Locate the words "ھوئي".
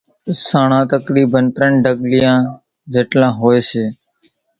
3.39-3.59